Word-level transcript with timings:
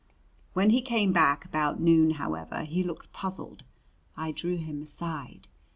When 0.53 0.71
he 0.71 0.81
came 0.81 1.13
back 1.13 1.45
about 1.45 1.79
noon, 1.79 2.15
however, 2.17 2.63
he 2.63 2.81
looked 2.83 3.13
puzzled. 3.13 3.61
I 4.17 4.31
drew 4.31 4.57
him 4.57 4.81
aside. 4.81 5.47